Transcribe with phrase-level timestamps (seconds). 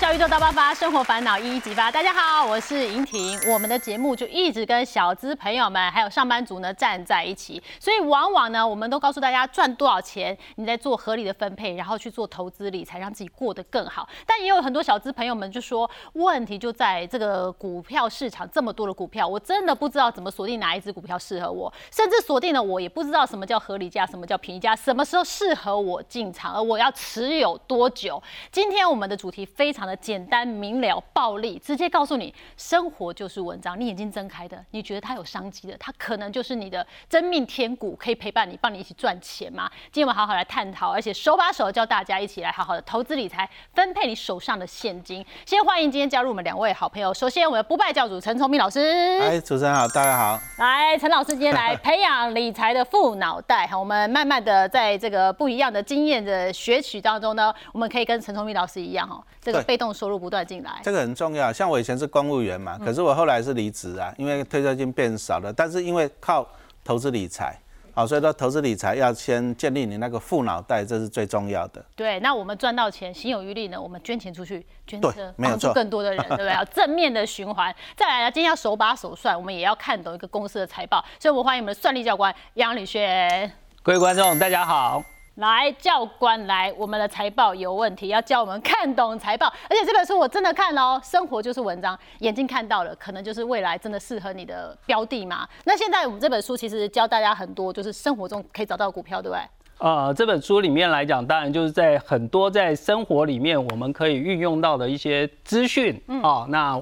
[0.00, 1.90] 小宇宙大爆发，生活烦恼一一激发。
[1.90, 3.38] 大家好，我是莹婷。
[3.52, 14.08] 我们的节目就一直跟小资朋友们还有上班族呢站在一起，所以往往呢，我们都告诉大家赚多少钱，你在做合理的分配，然后去做投资理财，让自己过得更好。
[14.26, 28.22] 但也有很多小资朋友们就说，问题就在这个股票市场这么多的股票，我真的不知道怎么锁定哪一只股票适合我，甚至锁定了我也不知道什么叫合理价，什么叫便宜价，什么时候适合我进场，而我要持有多久。
[28.50, 29.89] 今天我们的主题非常。
[29.90, 33.78] 的简单明了、暴力，直接告诉你，生活就是文章。
[33.78, 39.68] 你眼睛睁开的，你觉得它有商机的，它可能就是你的真命天股，可以陪伴你，帮你一起赚钱吗？
[39.90, 45.24] 今天我们好好来探讨，而且手把手教大家一起来好好的投资理财，分配你手上的现金。
[45.44, 47.12] 先欢迎今天加入我们两位好朋友。
[47.12, 49.18] 首先，我们的不败教主陈聪明老师。
[49.20, 50.38] 哎，主持人好，大家好。
[50.58, 53.66] 来，陈老师今天来培养理财的富脑袋。
[53.66, 59.69] 哈，我们慢慢的在这个不一样的经验的学取当中呢，我们可以跟陈聪明老师一样，哈，这个。
[59.70, 61.52] 被动收入不断进来，这个很重要。
[61.52, 65.52] 像我以前是公务员嘛，可是我后来是离职啊，因为退休金变少了。
[65.52, 66.44] 但是因为靠
[66.82, 67.56] 投资理财，
[67.94, 71.80] 好，所以说投资理财要先建立你那个富脑袋，这是最重要的。
[71.94, 76.52] 对，那我们赚到钱，心有余力呢，我们捐钱出去，捐车帮助更多的人， 对不对？
[76.52, 77.72] 要正面的循环。
[77.96, 81.00] 再来呢，今天要手把手算，我们也要看懂一个公司的财报。
[81.20, 83.52] 所以，我们欢迎我们的算力教官杨礼轩。
[83.84, 85.00] 各位观众，大家好。
[85.40, 89.46] 来，教官来，我们的财报有问题，要教我们看懂财报。
[89.70, 95.48] 而且这本书我真的看了哦，生活就是文章，眼睛看到了，可能就是未来真的适合你的标的嘛。
[95.64, 99.40] 那现在我们这本书其实教大家很多，就是生活中可以找到股票，对不对？
[99.78, 106.44] 呃，这本书里面来讲，当然就是在很多在生活里面我们可以运用到的一些资讯啊。
[106.50, 106.78] 那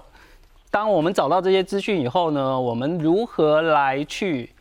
[0.72, 4.53] 当我们找到这些资讯以后呢，我们如何来去？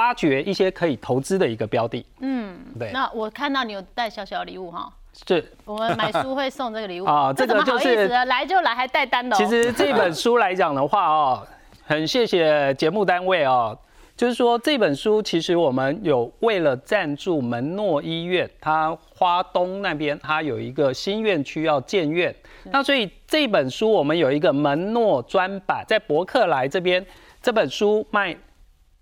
[0.00, 2.90] 发掘一些可以投资的一个标的，嗯，对。
[2.90, 4.90] 那我看到你有带小小礼物哈，
[5.28, 9.36] 是，我们买书会送这个礼物 啊，这个就是来就来还带单的。
[9.36, 11.46] 其实这本书来讲的话哦，
[11.84, 13.78] 很谢谢节目单位哦，
[14.16, 22.34] 就是说这本书其实我们有为了赞助门诺医院，它花东那边它有一个新院区要建院，
[22.72, 27.04] 那所以这本书我们有一个门诺专版，在博客来这边
[27.42, 28.34] 这本书卖。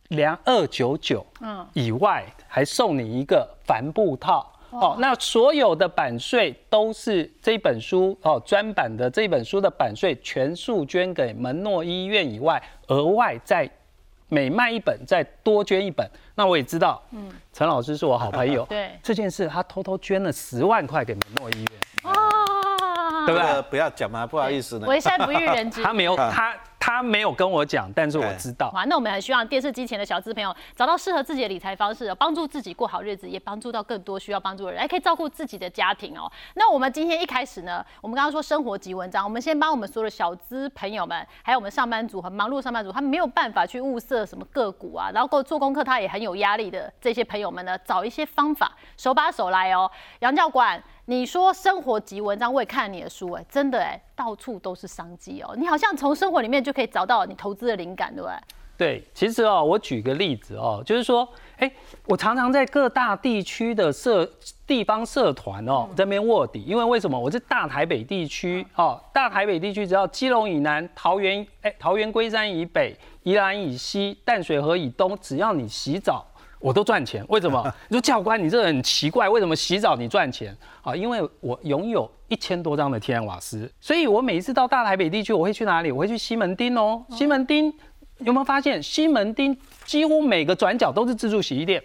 [0.09, 13.69] 两二九九，嗯，以外还送你一个帆布套，哦，那所有的版税都是这本书哦专版的这本书的版税全数捐给门诺医院以外，额外再
[14.29, 16.09] 每卖一本再多捐一本。
[16.35, 18.91] 那我也知道，嗯，陈老师是我好朋友，对。
[19.03, 23.63] 这件事他偷偷捐了十万块给门诺医院，哦，对不对？
[23.71, 26.57] 不要讲嘛，不好意思呢，为善不欲人知，他没有他。
[26.99, 28.73] 他没有跟我讲，但是我知道。
[28.75, 36.29] 哇，那我们很希望电视机前的小资朋友找到适合自己的理财方式，帮助自己过好日子，也帮助到更多需要帮助的人，还可以照顾自己的家庭哦。
[36.55, 49.89] 那我们今天一开始呢，我们刚刚说生活及文章，我们先帮我们所有的小资朋友们，还有我们上班族很忙碌上班族，他们没有办法去物色什么个股啊，然后做功课他也很有压力的这些朋友们呢，找一些方法，手把手来哦。
[50.19, 50.83] 杨教官。
[51.11, 55.57] 你说生活及文章，我也看你的书，哎，真的哎，到处都是商机哦。
[55.57, 58.37] 你好像从生活里面就可以找到你投资的灵感，对不对？
[58.77, 61.27] 对，其实哦，我举个例子哦，就是说，
[61.57, 61.73] 哎，
[62.05, 64.31] 我常常在各大地区的社
[64.67, 67.19] 地方社团哦这边卧底，因为为什么？
[67.19, 76.27] 我是大台北地区哦，大台北地区只要基隆以南、桃园哎、桃园龟山以北、宜兰以西、淡水河以东，只要你洗澡。
[76.61, 77.63] 我都赚钱，为什么？
[77.89, 80.95] 你说教官，你这很奇怪，为什么洗澡你赚钱啊？
[80.95, 85.93] 因为我拥有一千多张的天然瓦斯，所以我每一次到大台北地区，我会去哪里？
[85.93, 87.05] 我会去西门町哦。
[87.11, 87.73] 西门町
[88.19, 88.83] 有没有发现？
[88.83, 91.83] 西门町几乎每个转角都是自助洗衣店。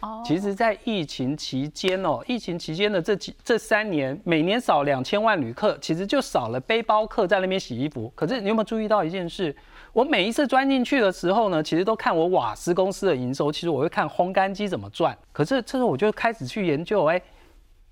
[0.00, 0.22] 哦。
[0.24, 8.12] 其实，在疫情期间哦，疫情期间的这几这三年，每年少两千万旅客，其实就少了背包客在那边洗衣服。
[8.14, 9.56] 可是你有没有注意到一件事？
[9.92, 13.52] 我每一次钻进去的时候呢，其实都看我瓦斯公司的营收。
[13.52, 15.16] 其实我会看烘干机怎么赚。
[15.32, 17.20] 可是这时候我就开始去研究，哎，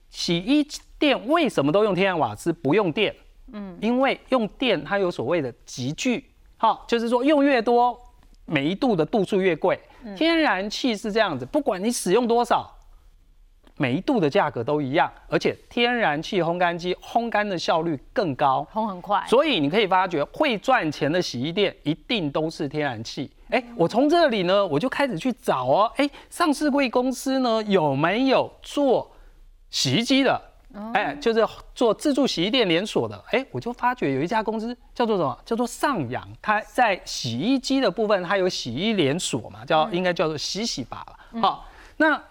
[0.08, 0.66] 洗衣
[0.98, 3.14] 店为什么都用天然瓦斯不用电？
[3.52, 6.24] 嗯，因为用电它有所谓的集聚，
[6.56, 7.98] 好，就是说用越多，
[8.46, 9.78] 每一度的度数越贵。
[10.16, 12.70] 天然气是这样子，不管你使用多少。
[13.80, 19.24] 每一度的价格都一样，而且天然气烘干机烘干的效率更高，烘很快。
[19.26, 23.30] 所以你可以发觉，会赚钱的洗衣店一定都是天然气。
[23.48, 29.10] 哎，我从这里呢，我就开始去找哦，哎，上市贵公司呢有没有做
[29.70, 30.38] 洗衣机的？
[30.92, 31.42] 哎，就是
[31.74, 33.24] 做自助洗衣店连锁的。
[33.30, 35.38] 哎，我就发觉有一家公司叫做什么？
[35.46, 41.40] 叫做上扬，它在洗衣机的部分，它有洗衣连锁嘛，叫应该叫做洗洗吧了。
[41.40, 41.66] 好，
[41.96, 42.22] 那。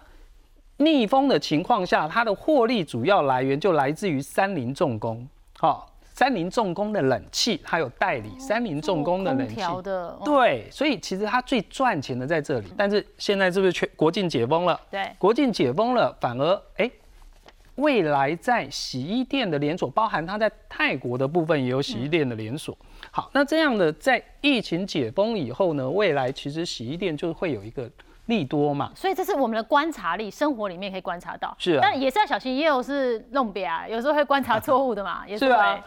[0.80, 5.28] 逆风的情况下，它的获利主要来源就来自于三菱重工。
[5.58, 9.60] 好，三菱重工的冷气，它有代理三菱重工的冷气。
[10.24, 12.68] 对，所以其实它最赚钱的在这里。
[12.78, 14.80] 但是现在是不是全国境解封了？
[14.90, 16.90] 对，国境解封了，反而哎，
[17.74, 22.74] 未来在洗衣店的连锁，包含它在泰国的部分也有洗衣店的连锁。
[23.10, 27.86] 好，那这样的在疫情解封以后呢，未来其实洗衣店就会有一个。
[28.30, 31.54] 利多嘛，所以这是我们的观察力，生活里面可以观察到。
[31.58, 35.78] 是啊，但也是要小心，也有是弄别啊，有时候会观察错误的嘛， 也是啊。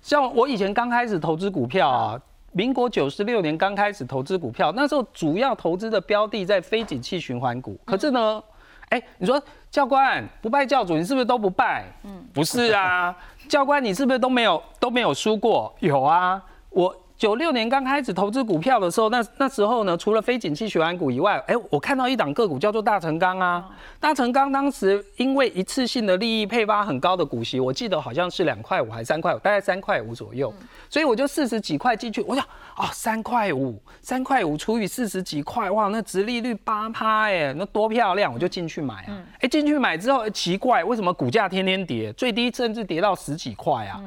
[0.00, 2.18] 像我以前刚开始投资股票啊，
[2.52, 7.78] 民国九十六年刚开始投资股票，那时候主要投资的标的在非景气循环股。
[7.84, 8.42] 可是呢，
[8.88, 11.84] 哎，你说教官不拜教主，你是不是都不拜？
[12.04, 13.14] 嗯，不是啊，
[13.48, 15.74] 教官你是不是都没有都没有输过？
[15.80, 16.96] 有啊，我。
[17.20, 23.62] 九六年刚开始投资股票的时候，那那时候呢，除了非景气循环股以外，哎，我看到一档个股叫做大成钢啊。
[24.00, 30.50] 大成钢当时因为一次性的利益配发很高的股息，我记得好像是两块五还三块五，大概三块五左右。
[30.88, 32.42] 所以我就四十几块进去，我想
[32.78, 39.22] 哦，三块五，三块五除以四十几块，哇，那值利率八趴哎，那多漂亮，我就进去买啊。
[39.40, 44.00] 哎，进去买之后奇怪，为什么股价天天跌，最低甚至跌到十几块啊？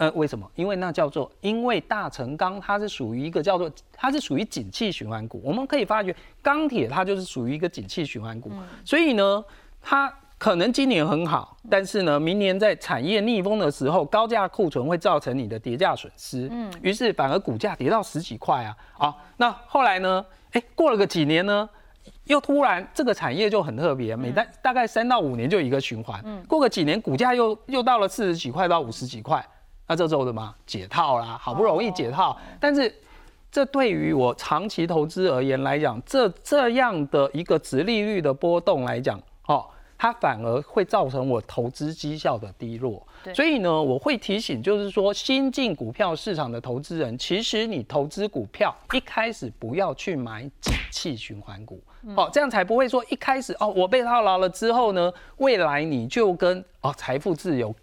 [0.00, 0.50] 呃，为什么？
[0.54, 5.42] 因为那叫做，因为大成钢它是属于一个叫做，它是属于景气循环股。
[5.44, 8.50] 我们可以发觉，钢铁它就是属于一个景气循环股。
[8.82, 9.44] 所以呢，
[9.82, 16.48] 它可能今年很好，但是呢，明年在产业逆风的时候，高价库存会造成你的跌价损失。
[16.50, 18.74] 嗯，于是反而股价跌到十几块啊。
[18.94, 20.24] 好，那后来呢？
[20.52, 21.68] 哎，过了个几年呢，
[22.24, 26.18] 又突然这个产业就很特别，每大大概三到五年就一个循环。
[26.24, 29.46] 嗯，过个几年，股价又又到了四十几块到五十几块。
[29.90, 32.94] 那这时候的嘛解套啦，好不容易解套，但是
[33.50, 39.66] 这对于我长期投资而言来讲，这这样的一个值利率的波动来讲，哦，
[39.98, 43.04] 它反而会造成我投资绩效的低落。
[43.34, 51.82] 所以呢，我会提醒，就是说新进股票市场的投资人，其实你投资股票一开始不要去买景气循环股，
[52.14, 57.74] 哦，这样才不会说一开始哦，我被套牢了之后呢，未来你就跟哦财富自由。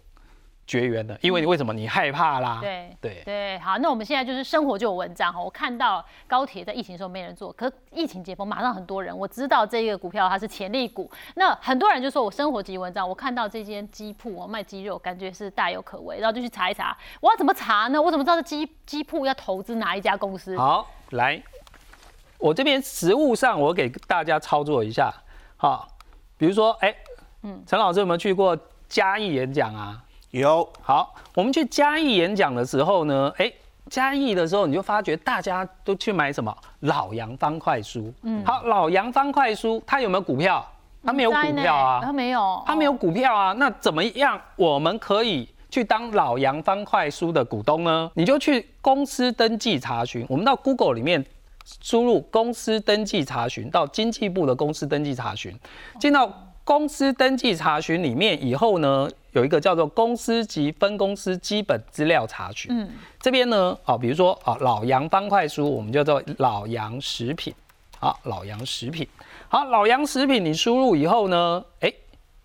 [0.68, 2.58] 绝缘的，因为你为什么你害怕啦？
[2.60, 5.40] 对对对，好，那我们现在就是生活就有文章哈。
[5.40, 9.16] 我看到高铁在疫情时候没人坐，可疫情解封马上很多人。
[9.16, 16.94] 我知道这个股票它是潜力股，那很多人就说我生活级文章，我看到这间鸡铺我卖鸡肉，感觉是大有可为，然后就去查一查。
[17.22, 18.00] 我要怎么查呢？
[18.00, 20.54] 我怎么知道这鸡鸡铺要投资哪一家公司？
[20.58, 21.42] 好，来，
[22.38, 25.10] 我这边实物上我给大家操作一下，
[25.56, 25.88] 好，
[26.36, 26.94] 比如说，哎，
[27.44, 28.54] 嗯，陈老师有没有去过
[28.86, 30.04] 嘉义演讲啊？
[30.30, 33.50] 有好，我们去嘉义演讲的时候呢，哎，
[33.88, 38.12] 嘉义的时候你就发觉大家都去买什么老洋方块书。
[38.22, 40.66] 嗯，好，老洋方块书它有没有股票？
[41.02, 43.54] 它没有股票啊，它没有，它没有股票啊。
[43.54, 48.10] 那怎么样我们可以去当老洋方块书的股东呢？
[48.12, 51.24] 你就去公司登记查询，我们到 Google 里面
[51.80, 55.58] 输入公司登记查询，到经济部的公司登记查询，
[55.98, 56.30] 进到
[56.64, 59.08] 公司登记查询里面以后呢？
[59.32, 62.88] 有一个叫做公司及分公司基本资料查询，嗯，
[63.20, 67.54] 这边呢，哦，比如说啊，老杨方块书，我们叫做老杨食品，
[67.98, 69.06] 好，老杨食品，
[69.48, 71.92] 好，老杨食品，你输入以后呢，哎，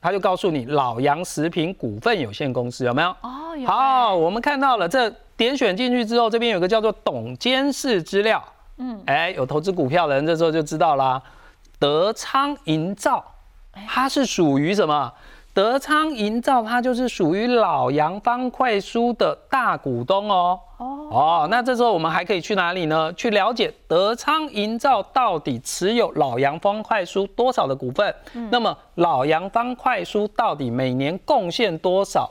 [0.01, 3.09] 他就告诉你老杨食品股份有限公司有没有？
[3.21, 3.65] 哦，有。
[3.65, 8.43] 好，我们看到了，这点选进去之后，这边有个叫做董监事资料，
[8.77, 11.21] 嗯，哎，有投资股票的人这时候就知道啦，
[11.79, 13.23] 德昌营造，
[13.87, 15.11] 它是属于什么？
[15.53, 20.59] 德昌营造，它就是属于老洋方块书的大股东哦。
[20.77, 23.13] 哦哦，那这时候我们还可以去哪里呢？
[23.13, 28.13] 去了解德昌营造到底持有老洋方块书多少的股份？
[28.49, 32.27] 那么老洋方块书到底每年贡献多少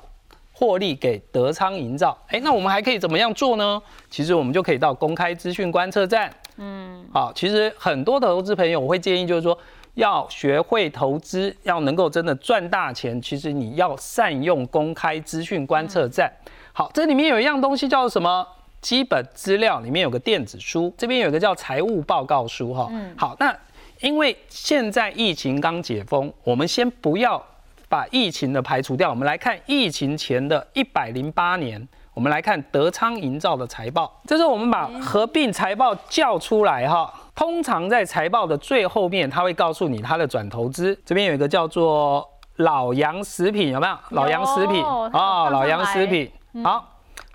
[0.52, 2.18] 获利给德昌营造？
[2.26, 3.80] 哎，那我们还可以怎么样做呢？
[4.10, 6.28] 其实我们就可以到公开资讯观测站。
[6.56, 9.56] 嗯，好，其实很多的投资朋友，我会建议就是说。
[9.94, 16.32] 要学会投资，要能够真的赚大钱，其实你要善用公开资讯观测站。
[16.72, 18.46] 好，这里面有一样东西叫做什么？
[18.80, 22.88] 基本资料里面有个电子书，这边有一个叫财务报告书哈。
[22.90, 23.14] 嗯。
[23.16, 23.56] 好，那
[24.00, 27.40] 因为现在疫情刚解封，我们先不要
[27.88, 34.20] 把疫情的排除掉，我们来看疫情前的一百零八年，我们来看德昌营造的财报。
[34.26, 37.12] 这是我们把合并财报叫出来哈。
[37.34, 40.98] 通常在财报的最后面，他会告诉你他的转投资。
[41.04, 43.96] 这边有一个叫做老杨食品，有没有？
[44.10, 46.30] 老杨食品哦，老杨食品。
[46.62, 46.86] 好，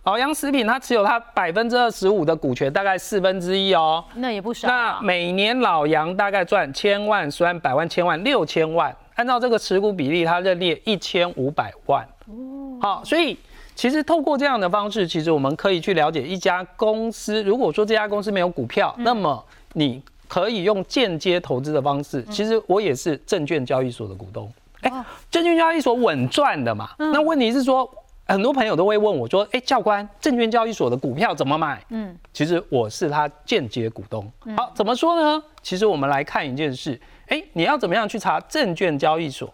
[0.03, 4.03] 老杨食品它持有它百分之二十五的股权，大概四分之一哦。
[4.15, 4.67] 那也不少。
[4.67, 8.95] 那每年老杨大概赚千万、十万、百万、千万、六千万。
[9.15, 12.07] 按照这个持股比例，它认列一千五百万。
[12.27, 12.77] 哦。
[12.79, 13.35] 好，所以
[13.73, 17.41] 其实透过这样的方式，其实我们可以去了解一家公司。
[17.43, 19.43] 如果说这家公司没有股票，那么
[19.77, 22.23] 你可以用间接投资的方式。
[22.31, 24.91] 其实我也是证券交易所的股东，哎，
[25.29, 26.89] 证券交易所稳赚的嘛。
[26.97, 27.87] 那问题是说，
[28.25, 31.83] 很多朋友都会问我说，哎，教官，证券交易所的股票怎么买？
[31.89, 34.29] 嗯，其实我是他间接股东。
[34.57, 35.43] 好，怎么说呢？
[35.61, 39.53] 其实我们来看一件事，哎，你要怎么样去查证券交易所？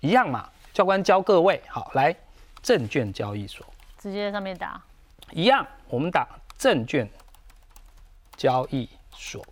[0.00, 2.14] 一样嘛，教官教各位，好来。
[2.62, 3.62] 证券交易所，
[3.98, 4.82] 直接在上面打，
[5.32, 6.26] 一样，我们打
[6.56, 7.06] 证券
[8.38, 9.44] 交易所。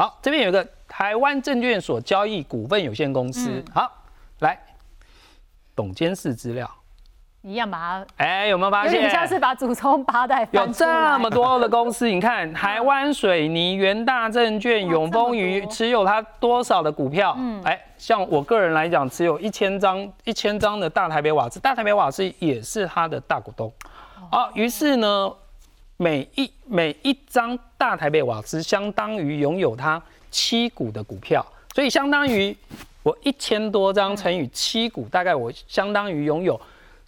[0.00, 3.62] 好，这边有个台湾证券所交易股份有限公司。
[3.74, 3.86] 好，
[4.38, 4.58] 来，
[5.76, 6.66] 董监事资料。
[7.42, 8.94] 一样把它，哎，有没有发现？
[8.94, 17.36] 有点像是把祖宗八代有这么多的公司，你看台湾水泥、元大证券、永丰余持有它多少的股票？
[17.38, 23.70] 嗯，哎，像我个人来讲，持有一千张、一千张的大台北瓦斯，大台北瓦斯也是它的大股东。
[24.30, 25.30] 好，于是呢，
[26.00, 32.56] 每一每一张大台北瓦斯相当于拥有它七股的股票，所以相当于
[33.02, 36.58] 我一千多张乘以七股，大概我相当于拥有。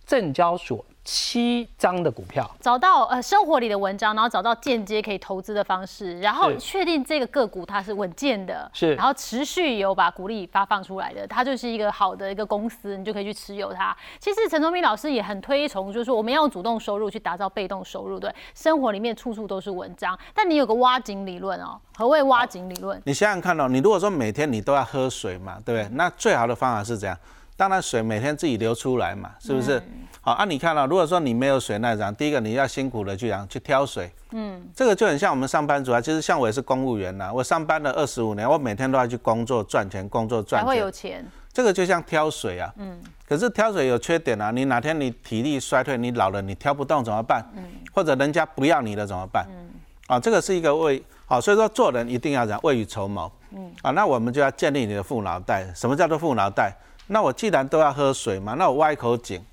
[0.04, 13.96] 证交所七张的股票，找到呃生活里的文章，然后找到间接可以投资的方式，然后确定这个个股它是稳健的，是，然后持续有把股利发放出来的，它就是一个好的一个公司，你就可以去持有它。
[14.20, 20.16] 其实陈忠明老师也很推崇，就是说我们要用主动收入去打造被动收入，对，生活里面处处都是文章。
[20.32, 23.02] 但你有个挖井理论哦，何谓挖井理论？
[23.04, 25.96] 你想想看哦，你如果说每天你都要喝水嘛，对不对？
[25.96, 27.18] 那最好的方法是怎样？
[27.56, 29.82] 当然水每天自己流出来嘛，是不是？
[30.24, 36.00] 好啊，你看了，如果说你没有水那样，第一个你要辛苦的去养去挑水，嗯，这个就很像我们上班族啊。
[36.00, 41.26] 其实像我也是公务员呐，我上班了二十五年，我每天都要去工作赚钱，工作赚钱，才会有钱。
[41.52, 47.44] 这个就像挑水啊，嗯，可是挑水有缺点啊，你哪天你体力衰退，你老了你挑不动怎么办？
[47.56, 49.44] 嗯，或者人家不要你了怎么办？
[49.50, 49.70] 嗯，
[50.06, 55.66] 啊，这个是一个未好，所以说做人一定要讲未雨绸缪，嗯，啊，那我们就要建立你的副脑袋。
[55.74, 56.72] 什么叫做副脑袋？
[57.08, 59.44] 那我既然都要喝水嘛，那我挖一口井。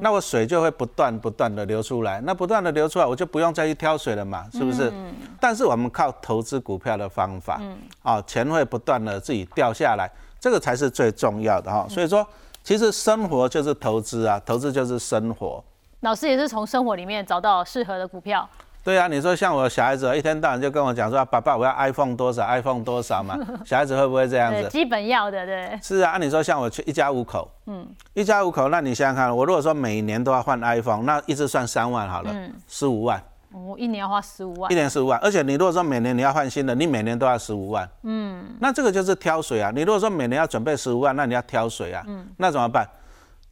[0.00, 4.92] 那我水就会不断不断的流出来，那不断的流出来，我就不用再去挑水了嘛，是不是？
[5.40, 7.60] 但是我们靠投资股票的方法，
[8.02, 10.10] 啊，钱会不断的自己掉下来，
[10.40, 11.86] 这个才是最重要的哈。
[11.88, 12.26] 所以说，
[12.62, 15.62] 其实生活就是投资啊，投资就是生活。
[16.00, 18.48] 老师也是从生活里面找到适合的股票。
[18.84, 24.68] 对啊，你说像我小孩子一天到晚就跟我讲说，爸爸我要 iPhone 多少，iPhone 多少嘛， 小孩子会不会这样子？
[24.68, 25.78] 基本要的，对。
[25.82, 32.34] 是啊，按你说像我去一家五口，嗯，一家五口，那你想想看，我如果说每年都要换 iPhone，那一直算三万好了，
[32.68, 33.18] 十五万。
[33.54, 34.70] 哦，一年要花十五万。
[34.70, 37.88] 一年十五万，而且你如果说每年你要换新的，你每年都要十五万。
[38.02, 38.44] 嗯。
[38.60, 42.04] 那这个就是挑水啊，你如果说每年要准备十五万，那你要挑水啊。
[42.06, 42.26] 嗯。
[42.36, 42.86] 那怎么办？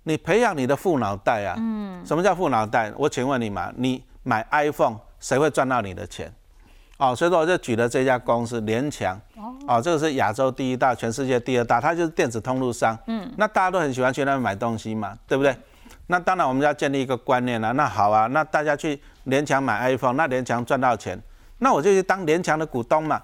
[0.02, 1.54] 你培养你的副脑袋啊。
[1.56, 2.04] 嗯。
[2.04, 2.92] 什么叫副脑袋？
[2.98, 4.98] 我请问你嘛，你买 iPhone。
[5.22, 6.30] 谁会赚到你的钱？
[6.98, 9.18] 哦，所以说我就举了这家公司联强，
[9.66, 12.96] 哦，这个是亚洲第一大，全世界第二大，它就是电子通路商。
[13.06, 15.56] 嗯，那大家都很喜欢去那边买东西嘛，对不对？
[16.06, 17.72] 那当然我们要建立一个观念了。
[17.72, 21.20] 那好啊，那大家去联强买 iPhone，那联强赚到钱，
[21.58, 23.20] 那我就去当联强的股东嘛。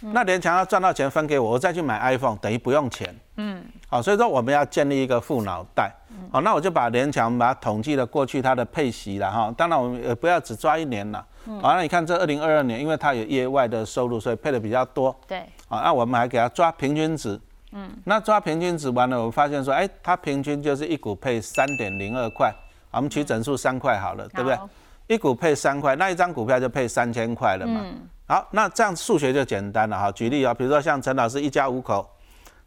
[0.00, 3.12] 那联强要赚到钱分给我，我再去买 iPhone，等于不用钱。
[3.38, 5.90] 嗯，好，所以说我们要建立一个富脑袋。
[6.30, 9.52] 好，那我就把联强把它统计了过去它的配息了哈。
[9.56, 11.26] 当然我们也不要只抓一年了。
[11.62, 15.14] 好，那你看这二零二二年，因为它有业外的收入，所以配的比较多。
[15.26, 15.42] 对。
[15.68, 17.40] 好，那我们还给它抓平均值。
[17.72, 17.90] 嗯。
[18.04, 22.52] 那抓平均值完了，我发现说，哎，它平均就是一股配三点零二块。
[22.90, 24.58] 我们取整数三块好了，对不对？
[25.06, 27.80] 一股配三块，那一张股票就配三千块了嘛。
[27.84, 27.94] 嗯。
[28.26, 30.10] 好，那这样数学就简单了哈。
[30.12, 32.08] 举例啊，比如说像陈老师一家五口，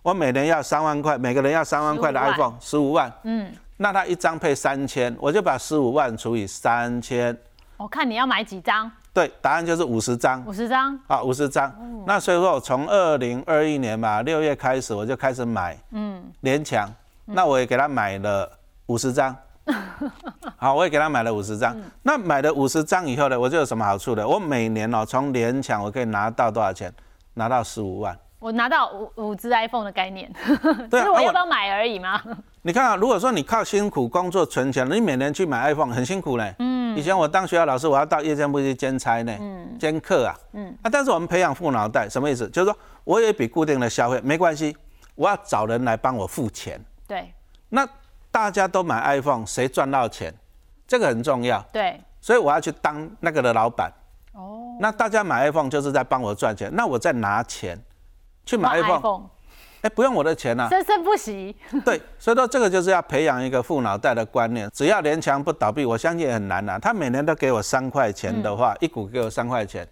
[0.01, 3.11] 我每年要三万块，每个人要三万块的 iPhone，十五万。
[3.23, 3.51] 嗯。
[3.77, 7.37] 那他一张配三千，我就把十五万除以三千。
[7.79, 8.91] 我看你要买几张？
[9.13, 10.45] 对，答案就是五十张。
[10.45, 10.99] 五十张。
[11.07, 11.73] 好，五十张。
[12.05, 16.93] 那所以说，我从二零二一年嘛，六月开始我就开始买，嗯，联强。
[17.23, 18.51] 那我也给他买了
[18.87, 19.33] 五十张。
[20.57, 21.73] 好，我也给他买了五十张。
[22.03, 24.27] 那买了五十张以后呢，我就有什么好处呢？
[24.27, 26.93] 我每年哦，从联强我可以拿到多少钱？
[27.35, 28.17] 拿到十五万。
[28.39, 30.29] 我拿到五五只 iPhone 的概念，
[30.91, 32.21] 就是我要不要买而已吗？
[32.61, 36.53] 你看啊，如果说你靠辛苦工作存钱，你每年去买 iPhone 很辛苦嘞。
[36.59, 36.97] 嗯。
[36.97, 39.37] 以前我当学校老师，我要到夜间部去兼差呢，
[39.79, 40.35] 兼课啊。
[40.53, 40.77] 嗯。
[40.81, 42.49] 啊，但是我们培养富脑袋，什么意思？
[42.49, 44.75] 就是说我有一笔固定的消费，没关系，
[45.15, 46.79] 我要找人来帮我付钱。
[47.07, 47.33] 对。
[47.69, 47.87] 那
[48.29, 50.33] 大家都买 iPhone，谁赚到钱？
[50.85, 51.63] 这个很重要。
[51.71, 52.01] 对。
[52.19, 53.89] 所以我要去当那个的老板。
[54.33, 54.75] 哦。
[54.81, 57.81] 那大家买 iPhone 就是在帮我赚钱，那我再拿钱。
[58.45, 59.29] 去买 iPhone，
[59.81, 61.55] 哎，不用我的钱呐、生生不息。
[61.85, 64.69] 对，所以说这个就是要培养一个富脑袋的观念。
[64.73, 69.87] 只要联强不倒闭，我相信也很难呐、他每年都给我三块钱的话，一股给我三块钱，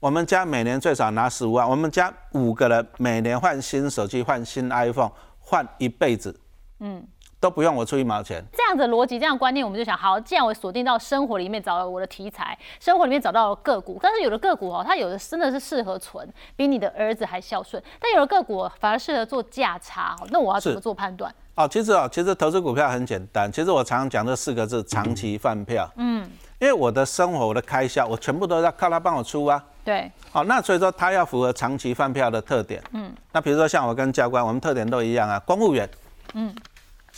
[0.00, 6.34] 我们家每年最少拿十五万，我们家五个人每年换新手机、换新 iPhone，换一辈子，
[6.80, 7.06] 嗯，
[7.40, 8.42] 都不用我出一毛钱。
[8.52, 21.32] 这样的逻辑，这样的观念，我们就想，好，既然我锁定到生活里面找到我的题材，生活里面找到了个股，但是有的个股哦，它有的真的是适合存，比你的儿子还孝顺，但有的个股反而适合做价差，哦那我要怎么做判断？
[21.54, 23.50] 哦，其实哦，其实投资股票很简单。
[23.50, 25.90] 其实我常常讲这四个字：长期饭票。
[25.96, 26.28] 嗯，
[26.60, 29.60] 因为我的生活、我的开销，我全部都要靠他帮我出啊。
[29.84, 32.80] 对，好、那所以说他要符合长期饭票的特点。
[32.92, 35.88] 嗯，那比如说像我跟教官，我们特点都一样啊，公务员，
[36.34, 36.54] 嗯，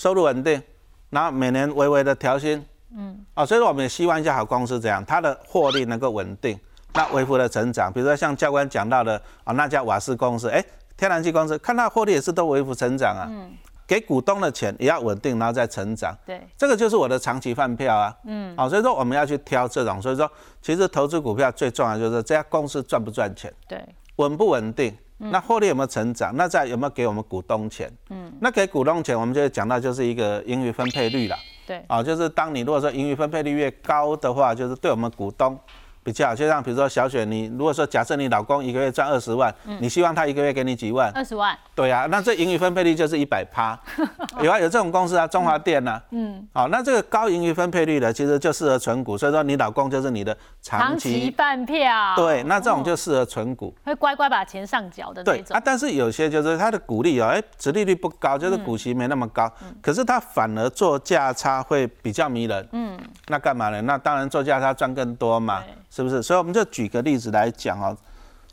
[0.00, 0.62] 收入稳定，
[1.11, 2.64] 然后每年微微的调薪，
[2.97, 6.59] 嗯，哦，所以说我们也希望一家好公司这样，它的获利能够稳定，
[6.95, 10.64] 那微幅的成长，比如说像教官讲到的啊、那家瓦斯公司，哎，
[10.97, 13.52] 天然气公司，看它获利也是都微幅成长啊，嗯，
[13.87, 20.26] 给股东的钱也要稳定，然后再成长，对，这个就是我的长期饭票啊，嗯，好、所以说我们要去挑这种，所以说
[20.62, 23.85] 其实投资股票最重要就是这家公司赚不赚钱，对，
[24.16, 31.36] 稳不稳定，那获利有没有成长，那再有没有给我们股东钱，嗯，那给股东钱，我们就会讲到就是一个盈余分配率了，
[31.66, 35.58] 对，啊，就是当你如果说盈余分配率越高的话，就是对我们股东。
[36.02, 41.11] 比较好，就像比如说小雪，你如果说假设你老公一个月赚二十万，你希望他一个月给你几万？
[41.14, 43.78] 二十万，对啊，那这盈余分配率就是一百趴，
[44.42, 55.45] 有啊，有这种公司啊，中华电啊、嗯，好、那这个高盈余分配率的，其实就适合存股，所以说你老公就是你的长长期期，饭票，对，那这种就适合存股，会乖乖把钱上缴的那种。
[55.49, 59.52] 对啊，，但是有些就是它的股利哦，哎，殖利率不高，就是股息没那么高，
[59.83, 62.89] 可是它反而做价差会比较迷人，嗯，
[63.28, 63.80] 那干嘛呢？
[63.83, 66.23] 那当然做价差赚更多嘛，是不是？
[66.23, 67.97] 所以我们就举个例子来讲哦。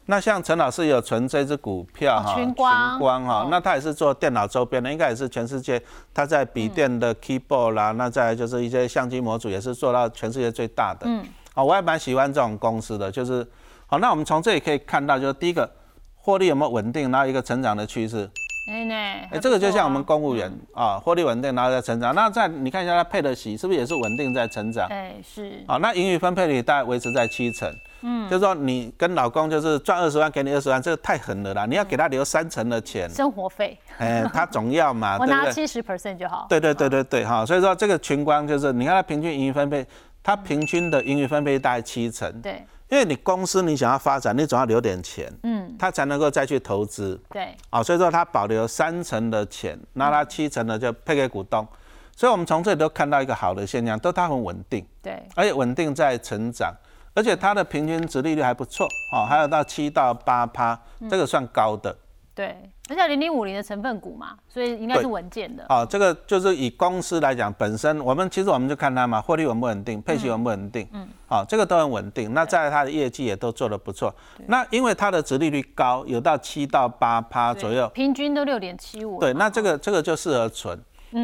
[0.09, 5.81] 那像陈老师有存这只股票哈、哦群光哈、哦那他也是做电脑周边的，应该也是全世界
[6.13, 11.05] 他在笔电的 keyboard 啦，那再来就是一些相机模组也是做到全世界最大的。
[11.09, 13.45] 嗯，好，我也蛮喜欢这种公司的，就是
[13.85, 15.69] 好，那我们从这里可以看到，就是第一个
[16.15, 18.29] 获利有没有稳定，然后一个成长的趋势。
[18.67, 22.13] 哎呢，哎、这个就像我们公务员啊，获利稳定，然后再成长。
[22.13, 24.87] 那在你看一下它配的息是不是也是稳定在成长？
[24.89, 27.73] 哎是，好，那盈余分配率大概维持在七成。
[28.01, 31.65] 嗯，就是说你跟老公就是赚二十万给你二十万，这个太狠了啦！
[31.65, 35.25] 你要给他留三成的钱，生活费，哎、他总要嘛， 我？
[35.25, 39.83] 拿七十 percent 就好，对对对对对，哈，所以说这个群光就是你看它平均盈余分配，
[40.21, 42.31] 它平均的盈余分配大概七成。
[42.39, 47.19] 对因为你公司你想要发展，你总要留点钱，嗯，它才能够再去投资。
[47.29, 51.67] 对啊、所以说它保留三成的钱，那它七成的就配给股东。
[52.15, 56.73] 所以我们从这里都看到一个好的现象，都它很稳定，对而且稳定在成长，
[57.13, 61.95] 而且它的平均值利率还不错，哦，还有到七到八趴，这个算高的。
[62.33, 62.55] 对，
[62.89, 72.33] 而且零零五零的成分股嘛，所以应该是稳健的，哦，这个就是以公司来讲，本身我们其实我们就看它嘛，获利稳不稳定，配息稳不稳定，嗯，好、这个都很稳定。
[72.33, 74.13] 那在它的业绩也都做得不错。
[74.47, 80.77] 那因为它的殖利率高，有到七到八趴左右，平均都六点七五，对，那这个这个就适合存。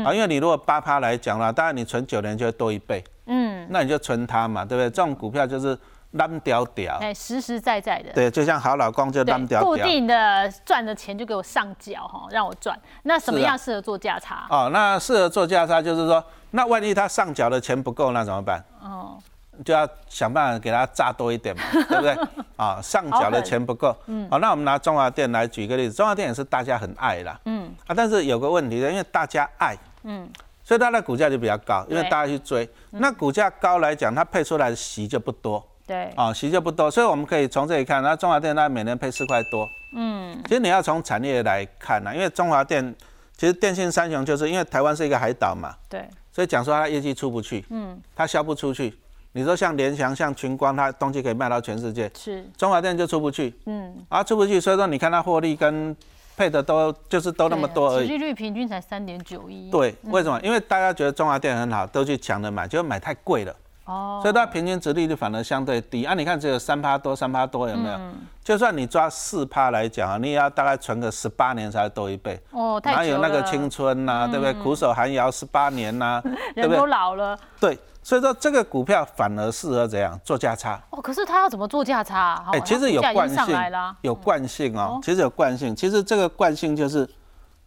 [0.05, 4.89] 啊，因为你如果八趴来讲啦，当然你存九年就会多一倍，嗯，那你就存它嘛，对不对？
[4.89, 5.77] 这种股票就是
[6.13, 9.77] 烂屌屌，哎实实在在的，对，就像好老公就烂屌，固。
[9.77, 12.79] 定的赚的钱就给我上缴哈，让我赚。
[13.03, 14.47] 那什么样适合做价差？
[14.49, 18.63] 哦，那适合做价差，就是说，那万一他上缴的钱不够，那怎么办？
[18.81, 19.17] 哦，
[19.65, 22.17] 就要想办法给他炸多一点嘛， 对不对？
[22.55, 30.29] 啊，上缴的钱不够，嗯，好，那我们拿中华电来举个例子，中华电也是大家很爱啦，嗯，啊，但是有个问题呢，因为大家爱，嗯，
[30.63, 42.95] 所以它的股价就比较高，因为大家去追，那股价高来讲，它配出来的息就不多，对，啊，息就不多，所以我们可以从这里看，那中华电它每年配四块多，嗯，其实你要从产业来看呢、因为中华电
[43.35, 48.97] 其实电信三雄就是因为台湾是一个海岛嘛，对，所以讲说它业绩出不去，嗯，它销不出去。
[49.35, 55.95] 你说像联翔、像群光，它东西可以卖到全世界，是，中华电就出不去，嗯，啊，出不去，所以说你看它获利跟
[56.37, 58.07] 配的都就是都那么多而已。
[58.07, 60.39] 殖利率平均才三点九一，，对，为什么？
[60.41, 66.05] 因为大家觉得中华电很好，都去抢着买，结果买太贵了，哦，所以它平均值利率反而相对低。
[66.05, 67.99] 啊，你看只有三趴多，三趴多有没有？
[68.43, 72.39] 就算你抓四趴来讲啊，你也要大概存个十八年才多一倍。
[72.51, 74.53] 哦，太久了，哪有那个青春呐、对不对？
[74.61, 76.21] 苦守寒窑十八年呐、
[76.55, 76.85] 对人都？
[76.85, 80.81] 老了，对，所以说这个股票反而适合怎样做价差？
[80.89, 82.49] 哦，可是他要怎么做价差啊？
[82.51, 83.57] 哎、哦其实有惯性，，
[84.01, 87.09] 有惯性哦哦，其实有惯性，其实这个惯性就是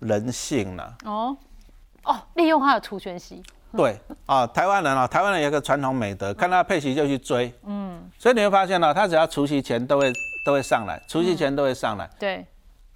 [0.00, 0.94] 人性了。
[1.05, 1.37] 哦，
[2.05, 3.42] 哦，利用它的除权息，
[3.79, 10.12] 对啊、台湾人啊、台湾人有一个传统美德，看到配息就去追，嗯，所以你会发现呢、他只要除夕前都会
[10.45, 12.45] 都会上来，除夕前都会上来，对，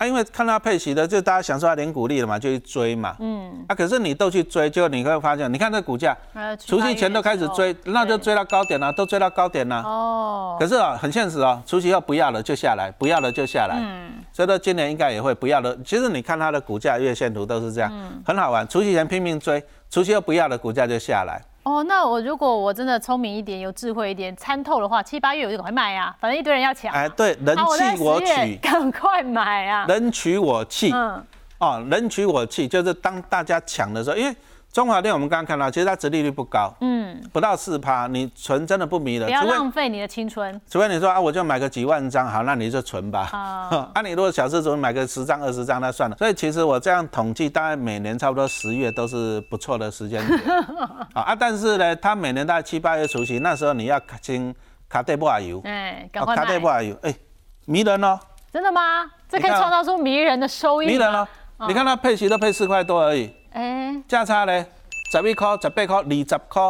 [0.01, 3.15] 啊，因为看到配息的，就大家享受它零股利了嘛，就去追嘛。
[3.21, 3.63] 嗯。
[3.69, 6.17] 啊，可是你都去追，就你会发现，你看这股价，
[6.59, 9.83] 除夕前都开始追，那就追到高点了，都追到高点了。
[9.83, 10.57] 哦。
[10.59, 13.77] 可是啊，很现实哦，除夕后不要了就下来，不要了就下来。
[13.79, 14.13] 嗯。
[14.33, 15.77] 所以说今年应该也会不要了。
[15.85, 17.93] 其实你看它的股价月线图都是这样，
[18.25, 18.67] 很好玩。
[18.67, 21.43] 除夕前拼命追，除夕后不要了，股价就下来。
[21.63, 26.93] 哦，那我如果我真的聪明一点，有智慧一点，参透的话，七八月我就赶快买呀，反正一堆人要抢。
[26.93, 29.87] 哎，对，人气我取，赶快买啊！
[29.87, 31.25] 人取我气，嗯，
[31.59, 34.35] 哦，人取我气，就是当大家抢的时候，因为。
[34.73, 39.27] 中华电我们刚刚看到，其实它殖利率不高，嗯，不到四趴，你存真的不迷了。
[39.27, 40.61] 不要浪费你的青春。
[40.71, 43.29] 除非你说啊，我就买个几万张，好，那你就存吧。
[43.33, 46.17] 啊， 啊，你如果小资主买个十张、二十张，那算了。
[46.17, 50.41] 所以其实我这样统计，大概每年差不多十月都是不错的时间点。
[51.15, 54.55] 啊，但是呢，它每年大概七八月除夕，那时候你要清
[54.89, 55.61] 卡戴布瓦油，
[56.13, 57.13] 卡戴布瓦油，哎，
[57.67, 58.17] 迷人哦。
[58.53, 59.11] 真的吗？
[59.29, 60.87] 这可以创造出迷人的收益。
[60.87, 61.27] 迷人哦，
[61.67, 63.33] 你看它配息都配四块多而已。
[63.53, 64.67] 哎，价差呢？
[65.11, 66.63] 十一块、十八块、二十块。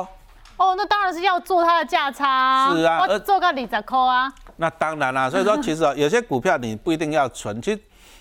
[0.56, 2.70] 哦，那当然是要做它的价差。
[2.74, 4.32] 是啊，做个二十块啊。
[4.56, 7.80] 那当然啦，所以说其实有些股票你不一定要存，其实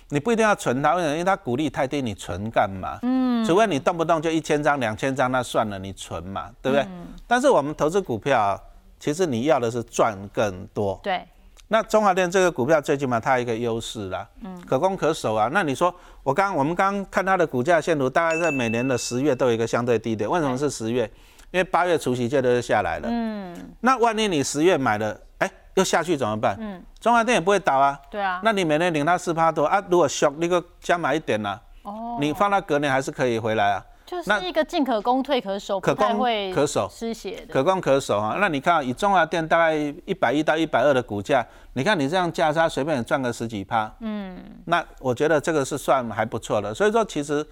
[0.09, 1.13] 你不一定要存它，为什么？
[1.13, 2.97] 因为它股利太低，你存干嘛？
[3.01, 3.45] 嗯。
[3.45, 6.83] 除非你动不动就一千张、两千张，那算了，你存嘛，对不对？
[6.83, 7.07] 嗯。
[7.27, 8.59] 但是我们投资股票，
[8.99, 10.99] 其实你要的是赚更多。
[11.03, 11.25] 对。
[11.71, 15.49] 那中华电这个股票最起码它有一个优势啦，嗯，可攻可守啊。
[15.53, 20.29] 那你说我刚我们刚看它的股价线图，大概在每年的十月都有一个相对低点。
[20.29, 21.09] 为什么是十月？
[21.51, 23.07] 因为八月除夕节都下来了。
[23.09, 26.57] 嗯，那万一你十月买了，哎，又下去怎么办？
[26.59, 27.99] 嗯，中华电也不会倒啊。
[28.09, 28.41] 对啊。
[28.43, 29.83] 那你每年领它四趴多啊？
[29.89, 31.59] 如果小那个加买一点呢？
[31.83, 33.85] 哦，你放到隔年还是可以回来啊。
[34.09, 38.37] 就是一个进可攻退可守，可攻会可守，失血的，可攻可守啊。
[38.39, 46.73] 那你看以中华电大概一百一到一百二的股价，你看你这样价差随便赚个十几趴，嗯，那我觉得这个是算还不错的。
[46.73, 47.45] 所以说其实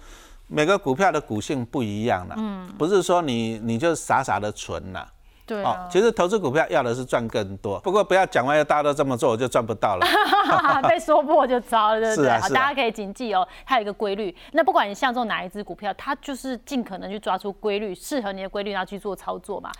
[0.48, 5.08] 每个股票的股性不一样了，嗯，不是说你你就傻傻的存了。
[5.48, 10.06] 对啊，其实投资股票要的是赚更多，不过不要讲完大家都这么做，我就赚不到了，
[10.86, 12.30] 被说破就糟了，对不对？
[12.38, 14.34] 好，大家可以谨记哦，它有一个规律。
[14.52, 19.72] 那不管你相中哪一只股票，它就是尽可能去抓出规律，适合你的规律，然后去做操作嘛。